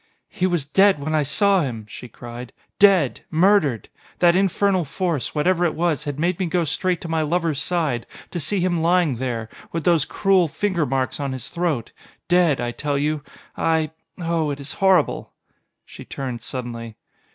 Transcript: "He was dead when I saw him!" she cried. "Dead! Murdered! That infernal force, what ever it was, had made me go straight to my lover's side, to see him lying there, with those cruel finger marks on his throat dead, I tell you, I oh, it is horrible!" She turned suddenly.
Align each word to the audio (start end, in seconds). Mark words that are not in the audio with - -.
"He 0.29 0.47
was 0.47 0.65
dead 0.65 0.97
when 0.99 1.13
I 1.13 1.21
saw 1.21 1.61
him!" 1.61 1.85
she 1.87 2.07
cried. 2.07 2.53
"Dead! 2.79 3.21
Murdered! 3.29 3.87
That 4.17 4.35
infernal 4.35 4.83
force, 4.83 5.35
what 5.35 5.45
ever 5.45 5.63
it 5.63 5.75
was, 5.75 6.05
had 6.05 6.17
made 6.17 6.39
me 6.39 6.47
go 6.47 6.63
straight 6.63 7.01
to 7.01 7.07
my 7.07 7.21
lover's 7.21 7.61
side, 7.61 8.07
to 8.31 8.39
see 8.39 8.61
him 8.61 8.81
lying 8.81 9.17
there, 9.17 9.47
with 9.71 9.83
those 9.83 10.05
cruel 10.05 10.47
finger 10.47 10.87
marks 10.87 11.19
on 11.19 11.33
his 11.33 11.49
throat 11.49 11.91
dead, 12.27 12.59
I 12.59 12.71
tell 12.71 12.97
you, 12.97 13.21
I 13.55 13.91
oh, 14.17 14.49
it 14.49 14.59
is 14.59 14.73
horrible!" 14.81 15.33
She 15.85 16.03
turned 16.03 16.41
suddenly. 16.41 16.95